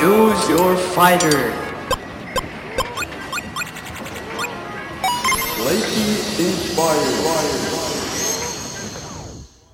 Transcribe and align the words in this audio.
Choose 0.00 0.48
your 0.48 0.76
fighter. 0.96 1.28
Lightning 5.60 6.16
inspired. 6.40 7.16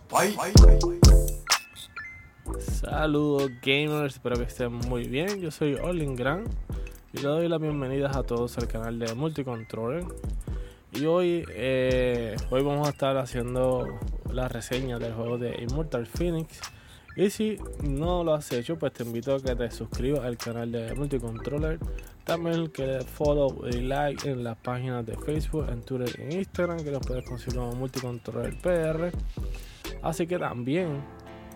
Fight. 0.08 0.36
Saludos 2.58 3.52
gamers, 3.62 4.14
espero 4.14 4.34
que 4.34 4.42
estén 4.42 4.72
muy 4.72 5.06
bien. 5.06 5.40
Yo 5.40 5.52
soy 5.52 5.74
Olin 5.74 6.16
Gran 6.16 6.42
y 7.12 7.18
le 7.18 7.28
doy 7.28 7.48
las 7.48 7.60
bienvenidas 7.60 8.16
a 8.16 8.24
todos 8.24 8.58
al 8.58 8.66
canal 8.66 8.98
de 8.98 9.14
Multicontroller. 9.14 10.06
Y 10.92 11.06
hoy, 11.06 11.44
eh, 11.50 12.34
hoy 12.50 12.64
vamos 12.64 12.88
a 12.88 12.90
estar 12.90 13.16
haciendo 13.16 13.86
la 14.32 14.48
reseña 14.48 14.98
del 14.98 15.14
juego 15.14 15.38
de 15.38 15.62
Immortal 15.62 16.08
Phoenix. 16.08 16.60
Y 17.16 17.30
si 17.30 17.58
no 17.82 18.22
lo 18.22 18.34
has 18.34 18.52
hecho, 18.52 18.78
pues 18.78 18.92
te 18.92 19.02
invito 19.02 19.34
a 19.34 19.40
que 19.40 19.56
te 19.56 19.70
suscribas 19.70 20.20
al 20.20 20.36
canal 20.36 20.70
de 20.70 20.94
Multicontroller. 20.94 21.78
También 22.24 22.68
que 22.68 22.86
le 22.86 23.00
follow 23.00 23.66
y 23.68 23.80
like 23.80 24.28
en 24.28 24.44
las 24.44 24.58
páginas 24.58 25.06
de 25.06 25.16
Facebook, 25.16 25.66
en 25.70 25.80
Twitter 25.80 26.14
y 26.18 26.22
en 26.22 26.32
Instagram, 26.40 26.84
que 26.84 26.90
los 26.90 27.06
puedes 27.06 27.24
conseguir 27.24 27.58
como 27.58 27.72
Multicontroller 27.72 28.54
PR. 28.60 29.12
Así 30.02 30.26
que 30.26 30.38
también, 30.38 31.00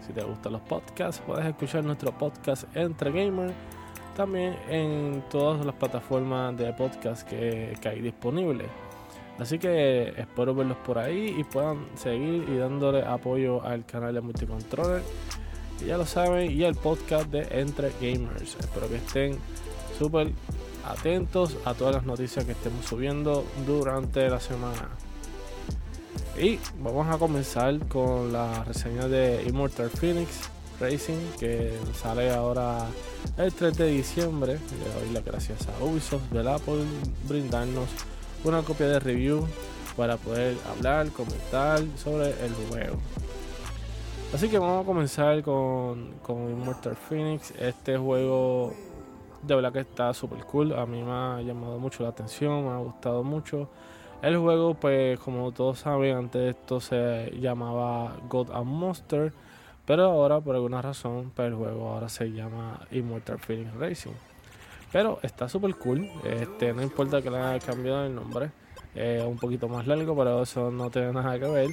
si 0.07 0.15
te 0.15 0.23
gustan 0.23 0.53
los 0.53 0.63
podcasts, 0.63 1.23
puedes 1.27 1.45
escuchar 1.45 1.85
nuestro 1.85 2.17
podcast 2.17 2.65
Entre 2.75 3.11
Gamer. 3.11 3.53
También 4.17 4.57
en 4.69 5.23
todas 5.31 5.65
las 5.67 5.75
plataformas 5.75 6.57
de 6.57 6.73
podcast 6.73 7.29
que, 7.29 7.77
que 7.83 7.89
hay 7.89 8.01
disponibles. 8.01 8.69
Así 9.39 9.59
que 9.59 10.15
espero 10.17 10.55
verlos 10.55 10.77
por 10.79 10.99
ahí 10.99 11.35
y 11.39 11.45
puedan 11.45 11.87
seguir 11.97 12.47
y 12.49 12.57
dándole 12.57 13.03
apoyo 13.03 13.63
al 13.63 13.85
canal 13.85 14.15
de 14.15 14.21
Multicontroller. 14.23 15.03
Y 15.83 15.87
ya 15.87 15.97
lo 15.97 16.07
saben, 16.07 16.51
y 16.51 16.65
el 16.65 16.75
podcast 16.75 17.31
de 17.31 17.47
Entre 17.51 17.93
Gamers. 18.01 18.57
Espero 18.59 18.89
que 18.89 18.97
estén 18.97 19.39
súper 19.99 20.33
atentos 20.85 21.57
a 21.65 21.75
todas 21.75 21.95
las 21.95 22.05
noticias 22.05 22.45
que 22.45 22.53
estemos 22.53 22.85
subiendo 22.85 23.45
durante 23.67 24.29
la 24.29 24.41
semana. 24.41 24.89
Y 26.39 26.59
vamos 26.79 27.09
a 27.09 27.19
comenzar 27.19 27.79
con 27.89 28.33
la 28.33 28.65
reseña 28.65 29.09
de 29.09 29.45
Immortal 29.47 29.91
Phoenix 29.91 30.49
Racing 30.81 31.19
que 31.39 31.75
sale 32.01 32.31
ahora 32.31 32.87
el 33.37 33.53
3 33.53 33.77
de 33.77 33.87
diciembre. 33.89 34.53
Le 34.55 35.01
doy 35.01 35.13
las 35.13 35.25
gracias 35.25 35.59
a 35.69 35.85
Ubisoft, 35.85 36.31
¿verdad? 36.31 36.61
Por 36.61 36.79
brindarnos 37.29 37.89
una 38.45 38.63
copia 38.63 38.89
de 38.89 39.01
review 39.01 39.47
para 39.97 40.17
poder 40.17 40.57
hablar, 40.71 41.09
comentar 41.11 41.83
sobre 42.03 42.31
el 42.31 42.55
juego. 42.71 42.97
Así 44.33 44.49
que 44.49 44.61
vamos 44.61 44.85
a 44.85 44.87
comenzar 44.87 45.43
con, 45.43 46.15
Immortal 46.29 46.95
Phoenix. 46.95 47.53
Este 47.59 47.99
juego 47.99 48.73
de 49.43 49.55
verdad 49.57 49.73
que 49.73 49.81
está 49.81 50.15
super 50.15 50.45
cool. 50.45 50.73
A 50.73 50.87
mí 50.87 51.03
me 51.03 51.11
ha 51.11 51.43
llamado 51.43 51.81
mucho 51.81 52.05
la 52.05 52.11
atención, 52.11 52.65
me 52.65 52.71
ha 52.71 52.77
gustado 52.77 53.25
mucho. 53.25 53.69
El 54.23 54.39
juego, 54.39 54.75
pues 54.75 55.19
como 55.19 55.51
todos 55.51 55.81
saben, 55.81 56.17
antes 56.17 56.57
esto 56.57 56.81
se 56.81 57.33
llamaba 57.41 58.19
God 58.29 58.53
and 58.53 58.67
Monster. 58.67 59.33
Pero 59.85 60.05
ahora, 60.05 60.41
por 60.41 60.55
alguna 60.55 60.81
razón, 60.81 61.33
pues 61.35 61.49
el 61.49 61.55
juego 61.55 61.89
ahora 61.89 62.09
se 62.09 62.31
llama 62.31 62.87
Immortal 62.93 63.41
Phoenix 63.41 63.75
Racing. 63.75 64.13
Pero 64.93 65.19
está 65.23 65.49
super 65.49 65.75
cool. 65.75 66.09
Este, 66.23 66.73
no 66.73 66.83
importa 66.83 67.21
que 67.21 67.31
le 67.31 67.39
haya 67.39 67.67
cambiado 67.67 68.07
el 68.07 68.15
nombre. 68.15 68.53
Es 68.95 69.25
un 69.25 69.39
poquito 69.39 69.69
más 69.69 69.89
largo, 69.89 70.17
pero 70.17 70.43
eso 70.43 70.71
no 70.71 70.89
tiene 70.89 71.13
nada 71.13 71.37
que 71.37 71.49
ver. 71.49 71.71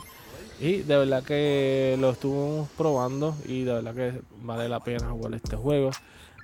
Y 0.60 0.78
de 0.78 0.98
verdad 0.98 1.24
que 1.24 1.98
lo 2.00 2.10
estuvimos 2.12 2.70
probando 2.76 3.36
y 3.46 3.64
de 3.64 3.74
verdad 3.74 3.94
que 3.94 4.22
vale 4.42 4.68
la 4.68 4.80
pena 4.80 5.10
jugar 5.10 5.36
este 5.36 5.56
juego. 5.56 5.92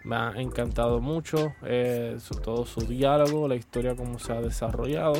Me 0.03 0.15
ha 0.15 0.33
encantado 0.35 0.99
mucho 0.99 1.53
eh, 1.63 2.17
todo 2.43 2.65
su 2.65 2.81
diálogo, 2.81 3.47
la 3.47 3.55
historia 3.55 3.95
como 3.95 4.19
se 4.19 4.33
ha 4.33 4.41
desarrollado. 4.41 5.15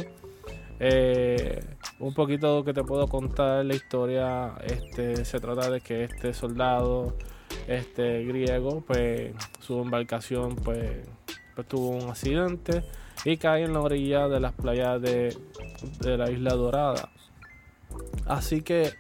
Eh, 0.79 1.63
un 2.00 2.13
poquito 2.13 2.63
que 2.63 2.73
te 2.73 2.84
puedo 2.84 3.07
contar 3.07 3.66
la 3.66 3.73
historia, 3.73 4.53
este, 4.63 5.25
se 5.25 5.40
trata 5.40 5.72
de 5.72 5.81
que 5.81 6.03
este 6.03 6.34
soldado, 6.34 7.16
este 7.67 8.25
griego, 8.25 8.84
pues 8.85 9.34
su 9.59 9.79
embarcación 9.79 10.56
pues, 10.56 11.07
pues 11.56 11.67
tuvo 11.67 11.91
un 11.91 12.09
accidente 12.09 12.84
y 13.25 13.38
cae 13.38 13.63
en 13.63 13.73
la 13.73 13.79
orilla 13.79 14.28
de 14.28 14.40
las 14.40 14.53
playas 14.53 15.01
de 15.01 15.38
la 16.17 16.29
isla 16.29 16.53
dorada. 16.53 17.12
Así 18.25 18.61
que 18.61 18.94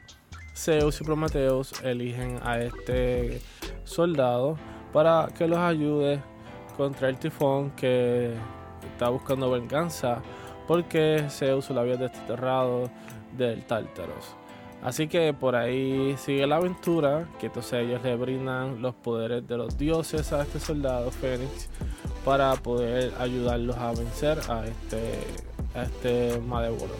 Zeus 0.55 1.01
y 1.01 1.03
Prometeus 1.03 1.81
eligen 1.83 2.39
a 2.43 2.59
este 2.59 3.41
soldado 3.85 4.57
para 4.91 5.29
que 5.37 5.47
los 5.47 5.59
ayude 5.59 6.21
contra 6.77 7.09
el 7.09 7.17
tifón 7.17 7.71
que 7.71 8.33
está 8.91 9.09
buscando 9.09 9.49
venganza 9.49 10.21
porque 10.67 11.25
Zeus 11.29 11.69
lo 11.69 11.81
había 11.81 11.97
desterrado 11.97 12.89
del 13.37 13.65
Tártaros. 13.65 14.35
Así 14.83 15.07
que 15.07 15.33
por 15.33 15.55
ahí 15.55 16.15
sigue 16.17 16.45
la 16.45 16.57
aventura, 16.57 17.29
que 17.39 17.45
entonces 17.45 17.85
ellos 17.85 18.03
le 18.03 18.17
brindan 18.17 18.81
los 18.81 18.93
poderes 18.93 19.47
de 19.47 19.57
los 19.57 19.77
dioses 19.77 20.33
a 20.33 20.41
este 20.43 20.59
soldado 20.59 21.09
Fénix 21.09 21.69
para 22.25 22.53
poder 22.55 23.13
ayudarlos 23.17 23.77
a 23.77 23.93
vencer 23.93 24.39
a 24.49 24.65
este, 24.65 25.19
a 25.73 25.83
este 25.83 26.39
Malévolo. 26.41 26.93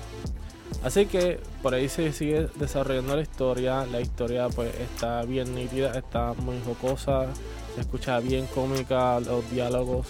Así 0.83 1.05
que 1.05 1.39
por 1.61 1.73
ahí 1.73 1.88
se 1.88 2.11
sigue 2.11 2.47
desarrollando 2.55 3.16
la 3.16 3.21
historia. 3.21 3.85
La 3.85 4.01
historia 4.01 4.49
pues 4.49 4.73
está 4.75 5.23
bien 5.23 5.55
nítida, 5.55 5.91
está 5.97 6.33
muy 6.33 6.59
jocosa, 6.66 7.27
se 7.75 7.81
escucha 7.81 8.19
bien 8.19 8.47
cómica, 8.47 9.19
los 9.22 9.49
diálogos. 9.49 10.07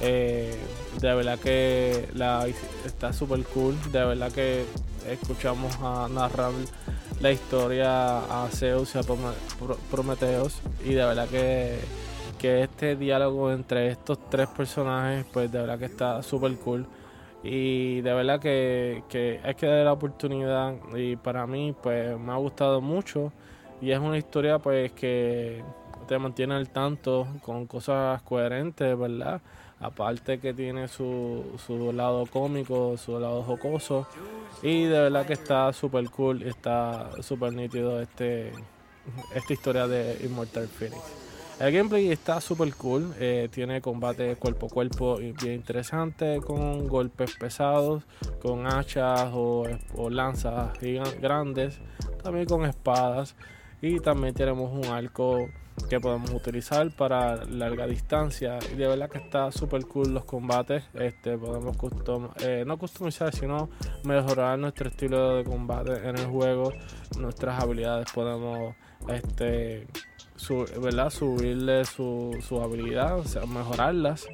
Eh, 0.00 0.56
de 1.00 1.14
verdad 1.14 1.38
que 1.38 2.08
la, 2.14 2.46
está 2.86 3.12
súper 3.12 3.42
cool. 3.46 3.74
De 3.90 4.04
verdad 4.04 4.30
que 4.30 4.64
escuchamos 5.08 5.74
a 5.82 6.08
narrar 6.08 6.52
la 7.20 7.32
historia 7.32 8.18
a 8.18 8.48
Zeus 8.48 8.94
y 8.94 8.98
a 8.98 9.02
Prometeos. 9.90 10.60
Y 10.84 10.94
de 10.94 11.04
verdad 11.04 11.28
que, 11.28 11.80
que 12.38 12.62
este 12.62 12.94
diálogo 12.94 13.50
entre 13.50 13.88
estos 13.88 14.18
tres 14.30 14.48
personajes, 14.48 15.26
pues 15.32 15.50
de 15.50 15.58
verdad 15.58 15.80
que 15.80 15.86
está 15.86 16.22
súper 16.22 16.54
cool. 16.56 16.86
Y 17.42 18.00
de 18.02 18.14
verdad 18.14 18.40
que, 18.40 19.02
que 19.08 19.40
hay 19.42 19.54
que 19.54 19.66
darle 19.66 19.84
la 19.84 19.92
oportunidad. 19.92 20.74
Y 20.94 21.16
para 21.16 21.46
mí, 21.46 21.74
pues 21.82 22.18
me 22.18 22.32
ha 22.32 22.36
gustado 22.36 22.80
mucho. 22.80 23.32
Y 23.80 23.90
es 23.90 23.98
una 23.98 24.16
historia, 24.16 24.58
pues, 24.58 24.92
que 24.92 25.64
te 26.06 26.18
mantiene 26.18 26.54
al 26.54 26.68
tanto 26.68 27.26
con 27.42 27.66
cosas 27.66 28.22
coherentes, 28.22 28.96
¿verdad? 28.98 29.40
Aparte 29.80 30.38
que 30.38 30.54
tiene 30.54 30.86
su, 30.86 31.44
su 31.66 31.92
lado 31.92 32.26
cómico, 32.26 32.96
su 32.96 33.18
lado 33.18 33.42
jocoso. 33.42 34.06
Y 34.62 34.84
de 34.84 35.00
verdad 35.00 35.26
que 35.26 35.32
está 35.32 35.72
súper 35.72 36.08
cool, 36.10 36.42
está 36.42 37.10
súper 37.20 37.52
nítido 37.52 38.00
este, 38.00 38.52
esta 39.34 39.52
historia 39.52 39.88
de 39.88 40.18
Immortal 40.24 40.68
Phoenix. 40.68 41.31
El 41.60 41.72
gameplay 41.72 42.10
está 42.10 42.40
súper 42.40 42.74
cool, 42.74 43.14
eh, 43.20 43.48
tiene 43.52 43.80
combate 43.80 44.34
cuerpo 44.36 44.66
a 44.66 44.68
cuerpo 44.68 45.16
bien 45.18 45.54
interesante, 45.54 46.40
con 46.40 46.88
golpes 46.88 47.36
pesados, 47.36 48.02
con 48.40 48.66
hachas 48.66 49.30
o, 49.32 49.68
lanzas 50.10 50.72
grandes, 51.20 51.78
también 52.22 52.46
con 52.46 52.64
espadas. 52.64 53.36
Y 53.80 54.00
también 54.00 54.34
tenemos 54.34 54.72
un 54.72 54.92
arco 54.92 55.48
que 55.88 56.00
podemos 56.00 56.30
utilizar 56.30 56.90
para 56.96 57.44
larga 57.44 57.86
distancia. 57.86 58.58
Y 58.72 58.76
de 58.76 58.86
verdad 58.86 59.10
que 59.10 59.18
está 59.18 59.50
súper 59.52 59.86
cool 59.86 60.14
los 60.14 60.24
combates. 60.24 60.84
Este 60.94 61.36
podemos 61.36 61.76
custom, 61.76 62.30
eh, 62.40 62.64
no 62.66 62.78
customizar 62.78 63.34
sino 63.34 63.68
mejorar 64.04 64.58
nuestro 64.58 64.88
estilo 64.88 65.36
de 65.36 65.44
combate 65.44 66.08
en 66.08 66.16
el 66.16 66.26
juego. 66.26 66.72
Nuestras 67.18 67.62
habilidades 67.62 68.10
podemos 68.12 68.74
este 69.08 69.86
¿verdad? 70.80 71.10
subirle 71.10 71.84
su, 71.84 72.36
su 72.46 72.60
habilidad 72.60 73.18
o 73.18 73.24
sea 73.24 73.46
mejorarlas 73.46 74.26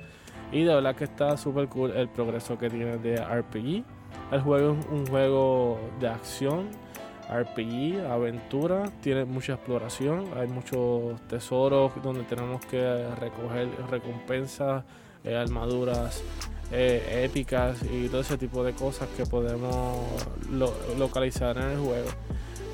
y 0.53 0.65
de 0.65 0.75
verdad 0.75 0.97
que 0.97 1.05
está 1.05 1.37
súper 1.37 1.69
cool 1.69 1.93
el 1.93 2.09
progreso 2.09 2.59
que 2.59 2.71
tiene 2.71 2.99
de 2.99 3.17
RPG 3.17 3.85
el 4.33 4.41
juego 4.41 4.77
es 4.79 4.87
un 4.87 5.07
juego 5.07 5.79
de 6.01 6.09
acción 6.09 6.69
RPG, 7.29 8.07
aventura, 8.11 8.91
tiene 9.03 9.27
mucha 9.27 9.55
exploración, 9.55 10.27
hay 10.35 10.49
muchos 10.49 11.21
tesoros 11.29 11.93
donde 12.03 12.23
tenemos 12.23 12.65
que 12.65 13.07
recoger 13.21 13.69
recompensas, 13.91 14.83
eh, 15.25 15.37
armaduras 15.37 16.23
eh, 16.73 17.25
épicas 17.25 17.83
y 17.83 18.09
todo 18.09 18.23
ese 18.23 18.39
tipo 18.39 18.65
de 18.65 18.73
cosas 18.73 19.09
que 19.17 19.27
podemos 19.27 19.99
localizar 20.99 21.59
en 21.59 21.71
el 21.71 21.79
juego. 21.79 22.09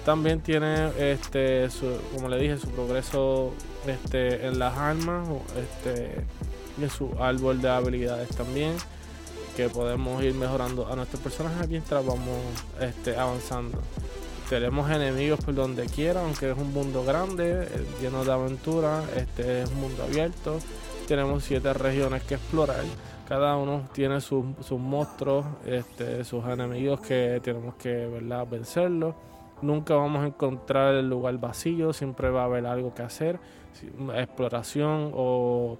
También 0.05 0.41
tiene, 0.41 0.91
este, 0.99 1.69
como 2.15 2.29
le 2.29 2.39
dije, 2.39 2.59
su 2.59 2.69
progreso 2.69 3.53
este, 3.87 4.47
en 4.47 4.59
las 4.59 4.77
armas 4.77 5.27
este, 5.57 6.25
en 6.81 6.91
su 6.91 7.11
árbol 7.19 7.63
de 7.63 7.71
habilidades 7.71 8.29
también 8.31 8.75
que 9.57 9.69
podemos 9.69 10.23
ir 10.23 10.35
mejorando 10.35 10.93
a 10.93 10.97
nuestros 10.97 11.23
personajes 11.23 11.69
mientras 11.69 12.05
vamos 12.05 12.37
este, 12.81 13.17
avanzando 13.17 13.81
tenemos 14.49 14.91
enemigos 14.91 15.41
por 15.43 15.55
donde 15.55 15.87
quiera, 15.87 16.23
aunque 16.23 16.51
es 16.51 16.57
un 16.57 16.73
mundo 16.73 17.03
grande, 17.05 17.63
eh, 17.63 17.87
lleno 18.01 18.25
de 18.25 18.33
aventura, 18.33 19.03
este 19.17 19.63
es 19.63 19.71
un 19.71 19.81
mundo 19.81 20.03
abierto, 20.03 20.59
tenemos 21.09 21.45
siete 21.45 21.73
regiones 21.73 22.23
que 22.25 22.35
explorar. 22.35 22.85
Cada 23.27 23.57
uno 23.57 23.89
tiene 23.93 24.21
sus, 24.21 24.45
sus 24.61 24.79
monstruos, 24.79 25.47
este, 25.65 26.25
sus 26.25 26.45
enemigos 26.45 27.01
que 27.01 27.41
tenemos 27.43 27.75
que 27.77 28.07
¿verdad? 28.07 28.47
vencerlos. 28.49 29.15
Nunca 29.63 29.95
vamos 29.95 30.25
a 30.25 30.27
encontrar 30.27 30.95
el 30.95 31.09
lugar 31.09 31.39
vacío, 31.39 31.93
siempre 31.93 32.31
va 32.31 32.43
a 32.43 32.45
haber 32.45 32.67
algo 32.67 32.95
que 32.95 33.03
hacer, 33.03 33.39
exploración 34.15 35.11
o, 35.15 35.79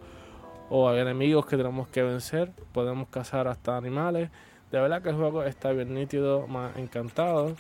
o 0.71 0.93
enemigos 0.93 1.47
que 1.47 1.57
tenemos 1.57 1.89
que 1.89 2.03
vencer. 2.03 2.53
Podemos 2.73 3.09
cazar 3.09 3.49
hasta 3.49 3.77
animales. 3.77 4.31
De 4.71 4.81
verdad 4.81 5.03
que 5.03 5.11
el 5.11 5.17
juego 5.17 5.45
está 5.45 5.73
bien 5.73 5.95
nítido, 5.95 6.47
más 6.47 6.77
encantado. 6.77 7.55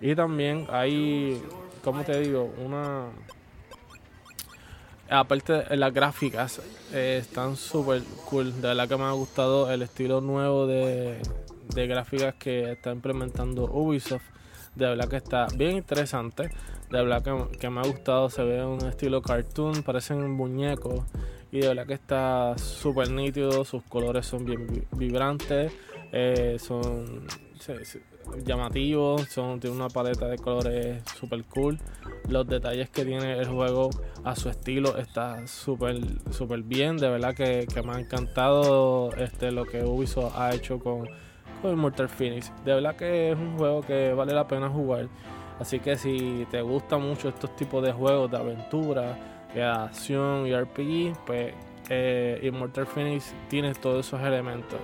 Y 0.00 0.14
también 0.14 0.66
hay, 0.70 1.42
como 1.82 2.02
te 2.04 2.20
digo, 2.20 2.52
una 2.64 3.06
aparte 5.10 5.76
las 5.76 5.92
gráficas 5.92 6.60
eh, 6.92 7.18
están 7.20 7.56
súper 7.56 8.02
cool. 8.26 8.54
De 8.60 8.68
verdad 8.68 8.88
que 8.88 8.96
me 8.96 9.04
ha 9.04 9.12
gustado 9.12 9.70
el 9.70 9.82
estilo 9.82 10.20
nuevo 10.20 10.66
de, 10.66 11.20
de 11.74 11.86
gráficas 11.86 12.34
que 12.36 12.72
está 12.72 12.92
implementando 12.92 13.64
Ubisoft. 13.64 14.24
De 14.74 14.86
verdad 14.86 15.08
que 15.08 15.16
está 15.16 15.46
bien 15.56 15.76
interesante. 15.76 16.50
De 16.90 17.02
verdad 17.02 17.22
que, 17.58 17.70
me 17.70 17.80
ha 17.80 17.84
gustado. 17.84 18.30
Se 18.30 18.42
ve 18.42 18.64
un 18.64 18.86
estilo 18.86 19.22
cartoon, 19.22 19.82
parecen 19.82 20.30
muñecos. 20.30 21.04
Y 21.52 21.60
de 21.60 21.68
verdad 21.68 21.86
que 21.86 21.94
está 21.94 22.56
súper 22.58 23.10
nítido. 23.10 23.64
Sus 23.64 23.82
colores 23.84 24.26
son 24.26 24.44
bien 24.44 24.86
vibrantes. 24.92 25.72
Eh, 26.12 26.56
son 26.58 27.26
llamativos, 28.44 29.28
son, 29.28 29.60
tiene 29.60 29.76
una 29.76 29.88
paleta 29.88 30.26
de 30.28 30.38
colores 30.38 31.02
super 31.18 31.42
cool. 31.44 31.78
Los 32.28 32.46
detalles 32.46 32.90
que 32.90 33.04
tiene 33.04 33.38
el 33.38 33.48
juego 33.48 33.90
a 34.24 34.36
su 34.36 34.48
estilo 34.48 34.96
está 34.98 35.46
súper 35.46 36.00
super 36.30 36.62
bien. 36.62 36.96
De 36.96 37.08
verdad 37.08 37.34
que, 37.34 37.66
me 37.84 37.92
ha 37.92 38.00
encantado 38.00 39.10
este, 39.16 39.50
lo 39.50 39.64
que 39.64 39.84
Ubisoft 39.84 40.36
ha 40.36 40.54
hecho 40.54 40.78
con, 40.78 41.08
con 41.60 41.78
Mortal 41.78 42.08
Phoenix. 42.08 42.52
De 42.64 42.74
verdad 42.74 42.96
que 42.96 43.32
es 43.32 43.38
un 43.38 43.56
juego 43.56 43.82
que 43.82 44.12
vale 44.12 44.32
la 44.32 44.46
pena 44.46 44.68
jugar. 44.68 45.08
Así 45.58 45.78
que 45.78 45.96
si 45.96 46.46
te 46.50 46.62
gustan 46.62 47.02
mucho 47.02 47.28
estos 47.28 47.54
tipos 47.56 47.82
de 47.82 47.92
juegos 47.92 48.30
de 48.30 48.36
aventura, 48.38 49.18
de 49.54 49.62
acción 49.62 50.46
y 50.46 50.54
RPG, 50.54 51.24
pues 51.26 51.54
eh, 51.90 52.40
Immortal 52.42 52.86
Phoenix 52.86 53.34
tiene 53.48 53.74
todos 53.74 54.06
esos 54.06 54.20
elementos. 54.22 54.78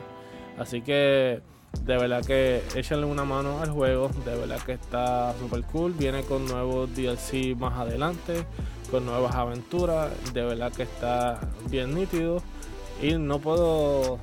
Así 0.58 0.82
que 0.82 1.40
de 1.82 1.96
verdad 1.96 2.24
que 2.24 2.62
échenle 2.74 3.06
una 3.06 3.24
mano 3.24 3.60
al 3.60 3.70
juego, 3.70 4.10
de 4.24 4.36
verdad 4.36 4.60
que 4.60 4.72
está 4.72 5.34
super 5.38 5.62
cool, 5.64 5.92
viene 5.92 6.22
con 6.22 6.44
nuevos 6.46 6.94
DLC 6.94 7.56
más 7.56 7.78
adelante, 7.78 8.44
con 8.90 9.04
nuevas 9.04 9.34
aventuras, 9.34 10.10
de 10.32 10.42
verdad 10.42 10.72
que 10.72 10.82
está 10.82 11.40
bien 11.70 11.94
nítido 11.94 12.42
y 13.02 13.14
no 13.14 13.38
puedo 13.38 14.18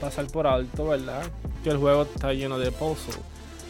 pasar 0.00 0.26
por 0.26 0.46
alto, 0.46 0.88
¿verdad? 0.88 1.22
Que 1.62 1.70
el 1.70 1.78
juego 1.78 2.02
está 2.02 2.32
lleno 2.32 2.58
de 2.58 2.70
puzzles. 2.70 3.18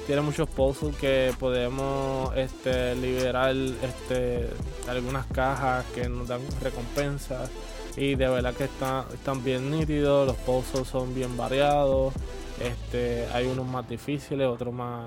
Tiene 0.06 0.22
muchos 0.22 0.48
puzzles 0.48 0.96
que 0.96 1.32
podemos 1.38 2.34
este, 2.36 2.94
liberar 2.94 3.54
este, 3.54 4.48
algunas 4.88 5.26
cajas 5.26 5.84
que 5.94 6.08
nos 6.08 6.28
dan 6.28 6.40
recompensas 6.62 7.50
y 7.96 8.14
de 8.14 8.28
verdad 8.28 8.54
que 8.54 8.64
está, 8.64 9.06
están 9.12 9.42
bien 9.42 9.70
nítidos, 9.70 10.26
los 10.26 10.36
puzzles 10.36 10.86
son 10.86 11.14
bien 11.14 11.36
variados. 11.36 12.14
Este, 12.60 13.26
hay 13.32 13.46
unos 13.46 13.66
más 13.66 13.88
difíciles, 13.88 14.46
otros 14.46 14.72
más, 14.72 15.06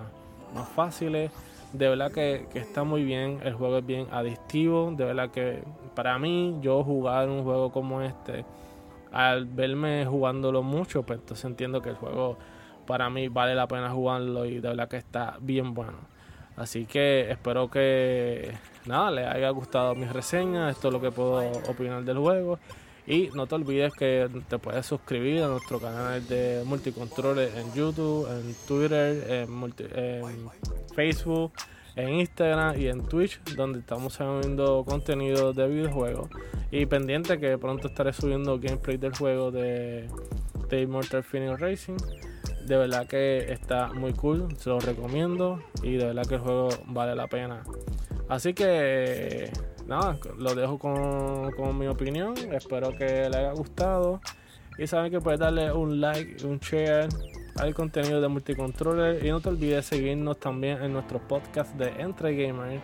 más 0.56 0.68
fáciles. 0.70 1.32
De 1.72 1.88
verdad 1.88 2.12
que, 2.12 2.48
está 2.56 2.84
muy 2.84 3.04
bien, 3.04 3.40
el 3.44 3.54
juego 3.54 3.78
es 3.78 3.86
bien 3.86 4.08
adictivo. 4.12 4.92
De 4.96 5.06
verdad 5.06 5.30
que 5.30 5.64
para 5.94 6.18
mí, 6.18 6.58
yo 6.62 6.84
jugar 6.84 7.30
un 7.30 7.44
juego 7.44 7.72
como 7.72 8.02
este, 8.02 8.44
al 9.12 9.46
verme 9.46 10.06
jugándolo 10.06 10.64
mucho, 10.64 11.04
pues 11.04 11.20
entonces 11.20 11.46
entiendo 11.46 11.82
que 11.82 11.90
el 11.90 11.96
juego 11.96 12.38
para 12.86 13.10
mí 13.10 13.28
vale 13.28 13.56
la 13.56 13.68
pena 13.68 13.92
jugarlo 13.92 14.46
y 14.46 14.60
de 14.60 14.70
verdad 14.70 14.88
que 14.88 14.98
está 14.98 15.38
bien 15.40 15.74
bueno. 15.74 15.98
Así 16.56 16.86
que 16.86 17.32
espero 17.32 17.70
que 17.70 18.52
nada, 18.86 19.12
les 19.12 19.28
haya 19.28 19.50
gustado 19.52 19.96
mi 19.96 20.06
reseña. 20.06 20.70
Esto 20.70 20.90
es 20.90 20.94
lo 20.94 21.00
que 21.00 21.12
puedo 21.12 21.38
opinar 21.70 22.04
del 22.04 22.18
juego. 22.18 22.60
Y 23.08 23.30
no 23.34 23.48
te 23.48 23.56
olvides 23.56 23.94
que 23.94 24.30
te 24.48 24.60
puedes 24.60 24.86
suscribir 24.86 25.44
a 25.44 25.48
nuestro 25.48 25.80
canal 25.80 26.28
de 26.28 26.64
multicontroles 26.66 27.56
en 27.56 27.74
YouTube, 27.74 28.28
en 28.30 28.54
Twitter, 28.68 29.48
en, 29.48 30.50
Facebook, 30.94 31.54
en 31.96 32.10
Instagram 32.10 32.80
y 32.80 32.88
en 32.88 33.06
Twitch, 33.06 33.42
donde 33.56 33.80
estamos 33.80 34.14
subiendo 34.14 34.84
contenido 34.86 35.54
de 35.54 35.68
videojuegos. 35.68 36.30
Y 36.72 36.86
pendiente 36.86 37.40
que 37.40 37.58
pronto 37.58 37.88
estaré 37.88 38.14
subiendo 38.14 38.60
gameplay 38.60 38.98
del 38.98 39.16
juego 39.16 39.52
de, 39.52 40.08
de 40.70 40.82
Immortal 40.82 41.24
Phoenix 41.24 41.60
Racing. 41.60 41.98
De 42.66 42.78
verdad 42.78 43.08
que 43.08 43.52
está 43.52 43.92
muy 43.94 44.14
cool, 44.14 44.56
se 44.58 44.70
lo 44.70 44.80
recomiendo 44.80 45.60
y 45.82 45.94
de 45.94 46.06
verdad 46.06 46.24
que 46.28 46.36
el 46.36 46.42
juego 46.42 46.70
vale 46.86 47.16
la 47.16 47.28
pena. 47.28 47.64
Así 48.30 48.54
que 48.54 49.52
nada, 49.88 50.18
lo 50.38 50.54
dejo 50.54 50.78
con, 50.78 51.78
mi 51.78 51.88
opinión. 51.88 52.36
Espero 52.54 52.96
que 52.96 53.28
les 53.28 53.36
haya 53.36 53.52
gustado. 53.54 54.22
Y 54.78 54.86
saben 54.86 55.12
que 55.12 55.20
puedes 55.20 55.40
darle 55.40 55.74
un 55.74 56.00
like, 56.00 56.46
un 56.46 56.60
share 56.60 57.10
al 57.58 57.74
contenido 57.74 58.22
de 58.22 58.28
Multicontroller. 58.28 59.26
Y 59.26 59.30
no 59.30 59.42
te 59.42 59.50
olvides 59.50 59.88
seguirnos 59.88 60.40
también 60.40 60.82
en 60.84 60.94
nuestro 60.94 61.20
podcast 61.28 61.76
de 61.76 61.90
Entre 62.02 62.36
Gamer, 62.36 62.80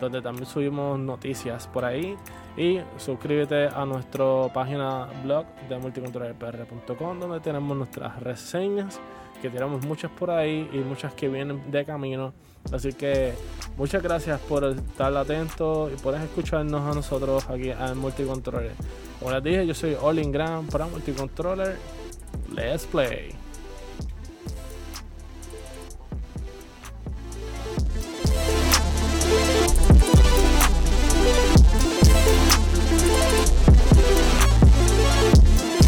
donde 0.00 0.22
también 0.22 0.46
subimos 0.46 0.98
noticias 0.98 1.66
por 1.68 1.84
ahí. 1.84 2.16
Y 2.56 2.80
suscríbete 2.96 3.68
a 3.68 3.84
nuestra 3.84 4.24
página 4.52 5.08
blog 5.22 5.46
de 5.68 5.78
multicontrollerpr.com, 5.78 7.20
donde 7.20 7.40
tenemos 7.40 7.76
nuestras 7.76 8.18
reseñas 8.20 8.98
que 9.40 9.50
tenemos 9.50 9.84
muchas 9.84 10.10
por 10.10 10.30
ahí 10.30 10.68
y 10.72 10.78
muchas 10.78 11.12
que 11.14 11.28
vienen 11.28 11.70
de 11.70 11.84
camino. 11.84 12.32
Así 12.72 12.92
que 12.92 13.34
muchas 13.76 14.02
gracias 14.02 14.40
por 14.40 14.64
estar 14.64 15.16
atento 15.16 15.90
y 15.92 15.96
por 15.96 16.14
escucharnos 16.14 16.82
a 16.82 16.94
nosotros 16.94 17.48
aquí 17.48 17.70
en 17.70 17.98
Multicontroller. 17.98 18.72
Como 19.20 19.32
les 19.32 19.44
dije, 19.44 19.66
yo 19.66 19.74
soy 19.74 19.96
Olin 20.00 20.32
Graham 20.32 20.66
para 20.66 20.86
Multicontroller. 20.86 21.76
Let's 22.54 22.86
play. 22.86 23.45